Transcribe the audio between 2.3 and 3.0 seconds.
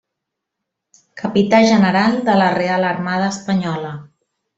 de la Real